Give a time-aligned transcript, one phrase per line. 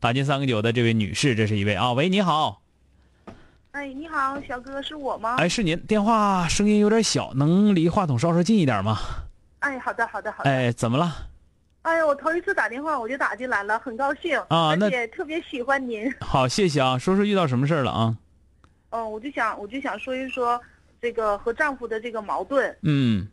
[0.00, 2.62] 打进三个九的这位女士，这是一位啊，喂，你好，
[3.72, 5.36] 哎，你好，小哥，是我吗？
[5.38, 8.96] 哎，是您，电话声音有点小，能离话筒稍稍近一点吗？
[9.58, 10.50] 哎，好的，好的，好的。
[10.50, 11.28] 哎，怎么了？
[11.82, 16.12] 哎呀，我头一次打电话我就打进来了，很高兴啊那而且特别喜欢您。
[16.20, 18.16] 好，谢谢啊，说说遇到什么事儿了啊？
[18.90, 20.60] 嗯，我就想，我就想说一说
[21.02, 23.26] 这个和丈夫的这个矛盾，嗯，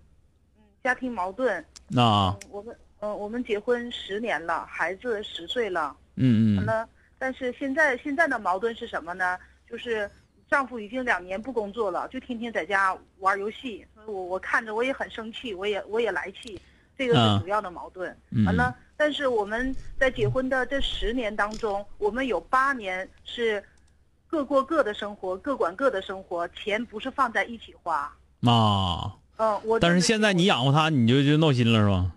[0.83, 1.63] 家庭矛盾。
[1.87, 9.37] 那嗯，我们，嗯，我们结婚十年了，孩子十岁了，嗯嗯完了，但是现在现在的矛盾是什么呢？
[9.69, 10.09] 就是
[10.49, 16.59] 丈夫已经两年不工作了，就天天在家玩游戏，所以我我看着我也很生气，我也我也来气，
[16.97, 18.15] 这个啊是主要的矛盾。
[18.31, 23.63] 嗯，完了，但是我们在结婚的这十年当中，我们有八年是
[24.27, 28.13] 各过各的生活，各管各的生活，钱不是放在一起花。
[28.43, 32.11] 啊，嗯，我但是现在你养活他，你就就闹心了是吧？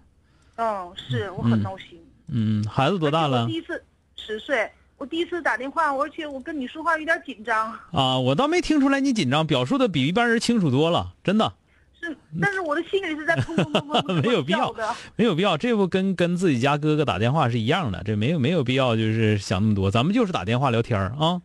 [0.57, 1.99] 嗯，是我很嗯闹心。
[2.27, 3.55] 嗯，孩子多大了第？
[3.55, 3.83] 一次
[4.19, 11.53] 十岁，我第一次打电话，而且我跟你说话有点紧张，啊，我倒没听出来你紧张，表述的比一般人清楚多了，真的
[12.01, 14.75] 是，但是我的心里是在砰砰砰 没有必要。
[15.17, 15.57] 没有必要。
[15.57, 21.41] 这不跟跟自己家哥哥打电话是一样的，这没有没有必要就是想那么多，咱们就是打电话聊天儿啊。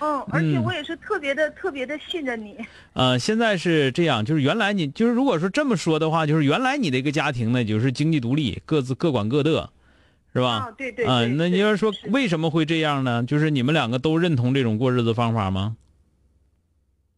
[0.00, 2.56] 嗯，而且嗯我也是特别的特别的信任你。
[2.92, 9.70] 呃，现在是这样，就是原来你就是如果说这么说的话，就是原来你这个家庭呢，就是经济独立，各自各管各的，
[10.32, 10.48] 是吧？
[10.48, 13.22] 啊，对对啊、那你要说为什么会这样呢？
[13.24, 15.76] 就是你们两个都认同这种过日子方法吗？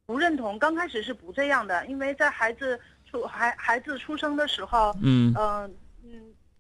[0.07, 2.79] 不认同，刚开始是不这样的，因为在孩子
[3.09, 5.73] 出孩孩子出生的时候，嗯嗯
[6.05, 6.11] 嗯，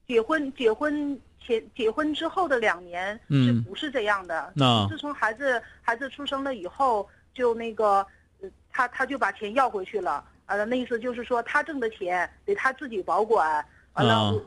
[0.06, 4.52] 结婚结婚前结婚之后的两年嗯是不是这样的？
[4.54, 8.06] 那自从孩子孩子出生了以后，就那个，
[8.40, 14.40] 呃他他就把钱要回去了，完了那意思就是说他挣的钱得他自己保管，完了、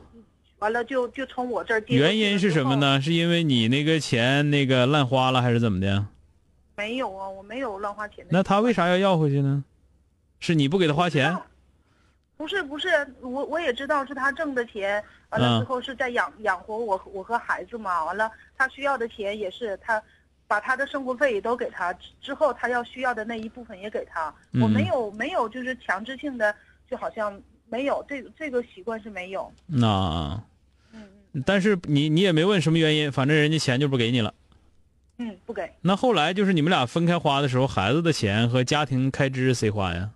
[0.64, 2.74] 完了就就从我这儿原因是什么？
[2.76, 2.98] 呢？
[2.98, 6.06] 是因为你那个钱那个烂花了，还是怎么的？
[6.74, 8.30] 没有啊，我没有乱花钱的。
[8.30, 9.62] 那他为啥要要回去呢？
[10.40, 11.36] 是你不给他花钱？
[12.38, 12.88] 不是不是，
[13.20, 20.02] 我我也知道是他挣的钱，完了嗯之后是在养、养活我我和孩子嘛，完了他需要的钱也是他
[20.46, 26.54] 把他的生活费也都给他，之之后他要需要的那一部分也给他，我嗯没有没有就是强制性的，
[26.90, 27.38] 就好像
[27.68, 30.38] 没有这个这个习惯是没有，那，
[31.44, 34.32] 但是你你也没问什么原因，反正人家钱就不给你了。
[35.18, 35.72] 嗯，不给。
[35.80, 40.10] 那后来就是你们俩分开花的时候，孩子的钱和家庭开支谁花呀？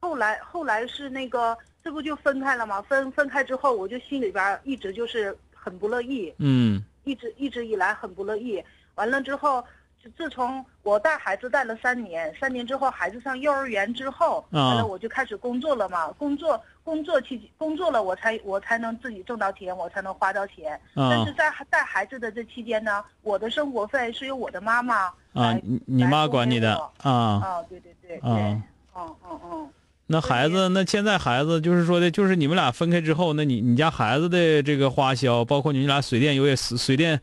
[0.00, 2.82] 后来后来是那个这不就分开了吗？
[2.82, 8.62] 分分开之后，我就心里边一直就是很不乐意，嗯一直一直以来很不乐意。
[8.96, 9.64] 完了之后，
[10.04, 16.08] 自自从我带孩子带了三年，三年之后孩子上幼儿园之后，啊完了我就开始工作了嘛。
[16.18, 20.78] 工作工作期工作了，我才我才能自己挣到钱，我才能花到钱。
[20.94, 28.62] 但啊是在带孩子的这期间呢，我的生活费是由我的妈妈啊，来你你妈管你的啊啊，对对对对，啊。
[28.96, 29.68] 嗯嗯嗯。
[30.06, 37.18] 那孩子，那现在孩子就是说的，就是你们俩分开之后，那你你家孩子的这个花销，包括你们俩水电油也水电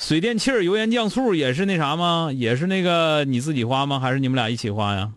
[0.00, 2.30] 水电气儿、油盐酱醋也是那啥吗？
[2.32, 4.00] 也是那个你自己花吗？
[4.00, 5.12] 还是你们俩一起花呀？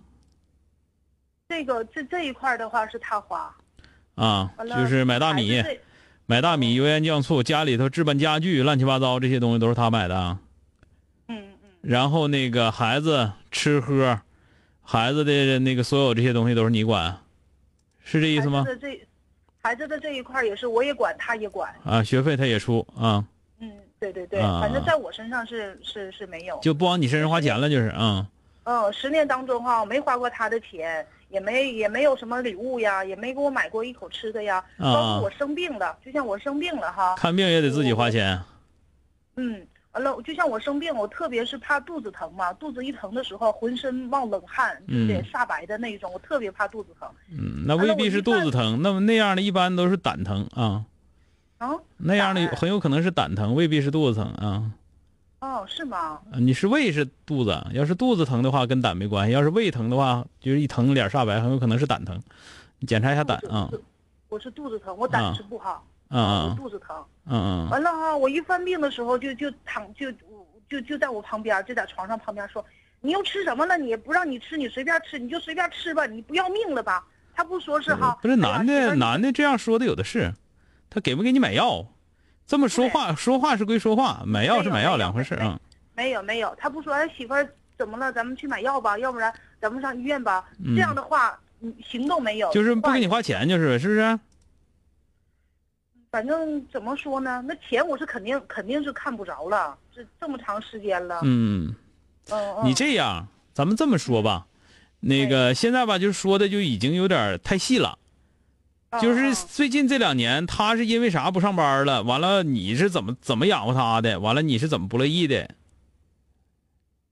[1.47, 3.55] 这个这这一块儿的话是他花，
[4.15, 5.63] 啊，就是买大米
[6.25, 10.39] 买大米、油盐酱醋，家里头置办家具、乱七八糟这些东西都是他买的啊。
[11.29, 14.19] 嗯嗯，然后那个孩子吃喝，
[14.81, 17.17] 孩子的那个所有这些东西都是你管，
[18.03, 18.75] 是这意思吗孩？
[18.75, 19.07] 子的这
[19.61, 21.73] 孩子的这一块也是我也管，他也管。
[21.85, 23.25] 啊，学费他也出啊，嗯，
[24.11, 26.59] 对对对，啊反正在我身上是是是没有。
[26.61, 28.27] 就不往你身上花钱了，就是啊。
[28.65, 34.63] 嗯，十年当中哈、没花过他的钱，也没也没有什么礼物呀，也没给我买过一口吃的呀。
[34.77, 38.39] 包啊括我生病了，就像我生病了哈，看病也得自己花钱。
[39.35, 47.09] 嗯，完了，就像我生病，我特别是怕肚子疼嘛，肚子一疼的时候，浑身冒冷汗，嗯对，煞白的那种，我特别怕肚子疼。
[47.31, 50.83] 嗯，那未必是肚子疼，那么那样的一般都是胆疼啊，
[51.57, 54.71] 啊，那样的很有可能是胆疼，未必是肚子疼啊。
[55.39, 56.19] 哦，是吗？
[56.31, 62.21] 啊你是胃是肚子，要是肚子疼的话跟胆没关系，要是胃疼的话，就是一疼脸煞白，很有可能是胆疼。
[62.79, 63.69] 你检查一下胆啊
[64.29, 66.95] 我是，肚子疼，我胆啊是不好，嗯我嗯肚子疼。
[67.25, 70.11] 嗯嗯完了哈，我一犯病的时候就就躺就
[70.69, 72.63] 就就在我旁边，就在床上旁边说，
[72.99, 73.77] 你又吃什么了？
[73.77, 77.05] 你不让你吃，你随便吃，你就随便吃吧，你不要命了吧？
[77.35, 80.33] 他不说是哈，不是男的，男的这样说的有的是，
[80.93, 81.87] 他给不给你买药？
[82.45, 85.59] 这么说话，说话是归说话，买药是买药两回事啊。
[85.95, 88.13] 没有没有，他不说哎媳妇儿怎么了？
[88.13, 90.45] 咱们去买药吧，要不然咱们上医院吧。
[90.63, 94.19] 嗯这样的话，嗯行动没有，就是不给你花钱，就是是不是？
[96.11, 97.43] 反正怎么说呢？
[97.47, 101.21] 那钱我是肯定肯定是看不着了，这这么长时间了。
[101.23, 101.73] 嗯，
[102.29, 104.45] 嗯嗯，你这样，咱们这么说吧，
[104.99, 107.97] 那个现在吧，就是说的就已经有点太细了。
[108.93, 112.03] 嗯就是嗯最近这两年，他是因为啥不上班了？
[112.03, 114.19] 完了，你是怎么怎么养活他的？
[114.19, 115.49] 完了，你是怎么不乐意的？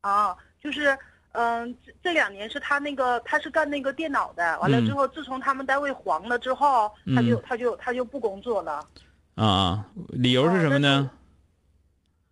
[0.02, 0.98] 啊，就是
[1.32, 8.74] 嗯、这这两年是他那个他是干那个电脑的，完了嗯之后，自从他们单位黄了之后，他就嗯他就他就不工作了。
[9.36, 11.10] 啊啊，理由是什么呢？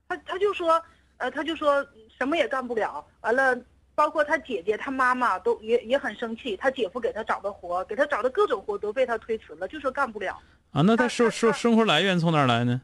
[0.10, 0.80] 他他就说，
[1.18, 1.84] 呃，他就说
[2.18, 3.56] 什么也干不了，完了，
[4.00, 10.40] 包括他姐姐、他妈妈都也也很生气，他姐夫给他找的活，给他找的各种活都被他推辞了，就说干不了。
[10.72, 12.80] 啊，那他生生生活来源从哪儿来呢？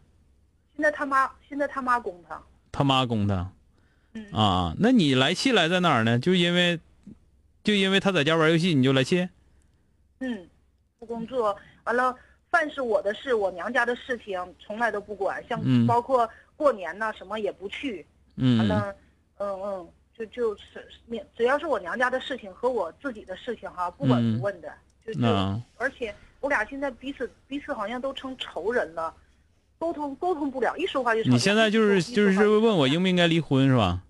[0.76, 3.50] 现在他妈现在他妈供他，他妈供他。
[4.12, 6.20] 嗯啊，那你来气来在哪儿呢？
[6.20, 6.78] 就因为，
[7.64, 9.30] 就因为他在家玩游戏，你就来气？
[10.20, 10.46] 嗯，
[11.00, 12.14] 不工作，完了，
[12.52, 18.96] 饭是我的事，我娘家的事情从来都不管，像嗯包括过年呐什么也不去，完嗯了，
[19.38, 20.88] 嗯嗯，就就是
[21.36, 24.72] 只要是我娘家的事情和我自己的事情哈，不管嗯不问的，
[25.06, 29.14] 就就啊而且我俩现在彼此彼此好像都成仇人了，
[29.78, 31.30] 沟通沟通不了，一说话就吵。
[31.30, 34.02] 你现在就是就是问我应不应该离婚是吧？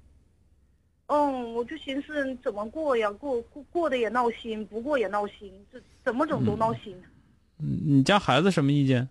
[1.07, 6.95] 嗯，我就寻思怎么过呀，过过过的也闹心，不过也闹心，这怎么整都闹心。
[7.59, 9.07] 嗯你家孩子什么意见？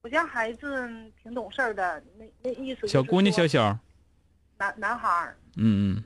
[0.00, 0.88] 我家孩子
[1.22, 3.78] 挺懂事儿的，那那意思就是小姑娘、小小，
[4.62, 6.04] 男男孩儿，嗯嗯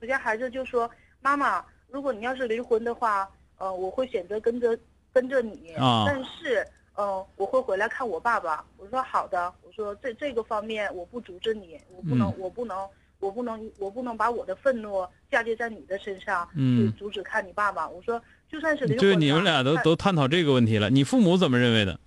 [0.00, 0.90] 我家孩子就说
[1.22, 3.26] ：“妈妈，如果你要是离婚的话，
[3.56, 4.78] 呃，我会选择跟着
[5.10, 12.86] 跟着你，啊但是，呃，我会回来看我爸爸。”我说：“好的。”我说：“这这个方面我不阻止你，我不能，嗯我不能，
[13.18, 21.98] 我不能，我不能把我的愤怒嫁接在你的身上，嗯去阻止看你爸爸。”我说：“就算是离婚吧，就是你们俩都都探讨这个问题了，你父母怎么认为的？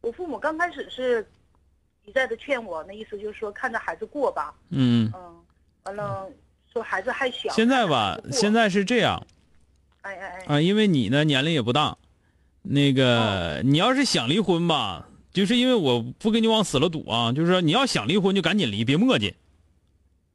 [0.00, 1.24] 我父母刚开始是
[2.04, 5.36] 一再的劝我，那意思就是说看着孩子过吧，嗯，嗯，
[5.84, 6.26] 完了
[6.72, 7.52] 说孩子还小。
[7.52, 9.24] 现在吧现在是这样。
[10.02, 11.96] 哎哎哎，啊，因为你呢年龄也不大，
[12.62, 12.94] 那哦。
[12.94, 19.34] 个你要是想离婚吧，就是因为我不跟你往死了赌啊，就是说你要想离婚就赶紧离，别磨叽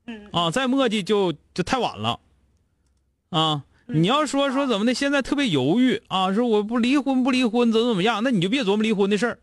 [0.06, 0.27] 嗯。
[0.31, 2.19] 啊，再磨叽就就太晚了。
[3.29, 3.63] 啊。
[3.88, 9.39] 嗯你要说说怎么的，现在特别犹豫啊，说我不离婚不离婚怎么怎么样，那你就别琢磨离婚的事儿，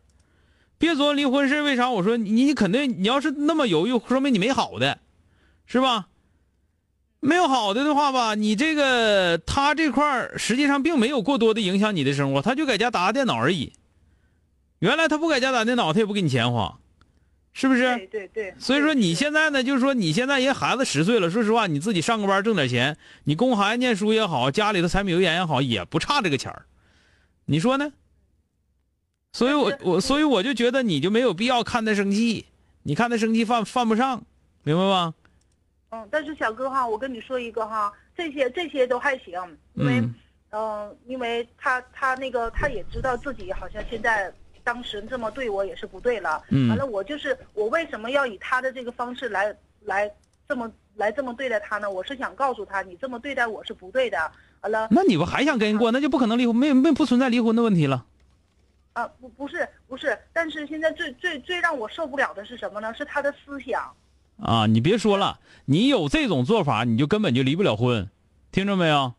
[0.83, 1.89] 别琢磨离婚事为啥？
[1.89, 4.99] 我说你你肯定你要是那么犹豫，说明你没好的，
[5.65, 6.09] 是吧？
[7.21, 13.71] 没有好的的话吧，你这个他这块儿实际上并没有过多的影响你的生活，他就在家打打电脑而已。
[14.79, 16.77] 原来他不在家打电脑，他也不给你钱花，
[17.53, 17.95] 是不是？
[17.95, 18.53] 对对对。
[18.59, 26.65] 所以说你现在呢，就是说你现在人孩子十岁了，说实话，你自己上个班挣点钱，你供孩子念书也好，家里头柴米油盐也好，也不差这个钱儿，
[27.45, 27.93] 你说呢？
[29.33, 32.45] 所以我我所以我就觉得你就没有必要看他生气，
[32.83, 34.23] 你看他生气犯犯不上，
[34.61, 35.13] 明白吗？
[35.89, 39.33] 嗯，但是小哥哈，我跟你说一个哈，这些这些都还行，
[39.73, 40.15] 因为嗯
[40.51, 44.31] 嗯、因为他他那个他也知道自己好像现在
[44.63, 50.09] 当时这么对我也是不对了，嗯完了我就是我为什么要以他的这个方式来来
[50.47, 51.89] 这么来这么对待他呢？
[51.89, 54.31] 我是想告诉他，你这么对待我是不对的。
[54.61, 58.05] 完了那你不还想跟人过，那就不可能离婚，没没不存在离婚的问题了。
[58.93, 62.93] 啊，不不是不是，但是现在最最最让我受不了的是什么呢？
[62.93, 63.91] 是他的思想。
[64.41, 68.09] 啊，你别说了，你有这种做法，你就根本就离不了婚，
[68.51, 69.13] 听着没有？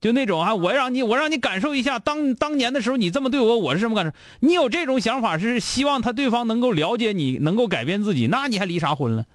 [0.00, 4.12] 就那种啊，我让你，我让你感受一下当当年的时候你这么对我，我是什么感受？
[4.40, 9.26] 你有这种想法，是希望他对方能够了解你，能够改变自己，那你还离啥婚了？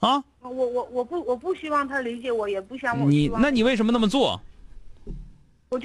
[0.00, 4.40] 啊，我我我不我不希望他理解我，也不想我你那你为什么那么做？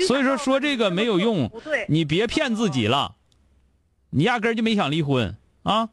[0.07, 1.51] 所以说说这个没有用，
[1.89, 3.15] 你别骗自己了，
[4.11, 5.89] 你压根儿就没想离婚啊。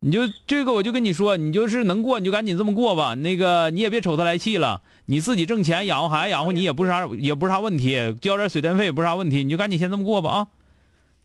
[0.00, 3.14] 你就这个，我就跟你说，你就是能过，你就赶紧这么过吧。
[3.14, 10.48] 那个你也别瞅他来气了，你自己挣钱养活孩子，养活你也不是啥，也不是啥问题，交点水电费也不是啥问题，你就赶紧先这么过吧啊。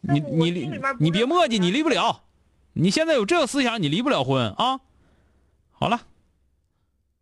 [0.01, 2.23] 你你离你别磨叽，你离不了。
[2.73, 4.79] 你现在有这个思想，你离不了婚啊。
[5.71, 6.01] 好了，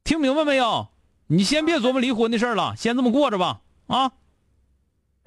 [0.03, 0.89] 听明白没有？
[1.25, 4.11] 你先别琢磨离婚的事了，先这么过着吧啊。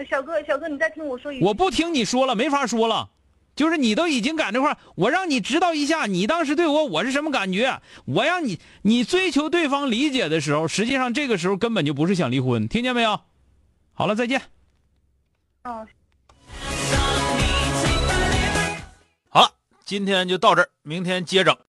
[0.09, 1.45] 小哥，小哥，你再听我说一句。
[1.45, 3.11] 我不听你说了，没法说了。
[3.57, 7.83] 就是你都已经赶这块我让你知道一下，你当时对我我是什么感觉。
[8.07, 13.21] 我让你你追求对方理解的时候，实际上这个时候根本就不是想离婚，听见没有？
[13.93, 14.41] 好了，再见。
[15.65, 15.87] 哦。
[19.29, 19.51] 好了，
[19.85, 21.55] 今天就到这儿，明天接整。